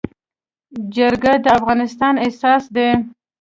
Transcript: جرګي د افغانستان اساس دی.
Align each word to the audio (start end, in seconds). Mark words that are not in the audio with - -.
جرګي 0.95 1.35
د 1.43 1.45
افغانستان 1.57 2.13
اساس 2.27 2.63
دی. 2.75 2.89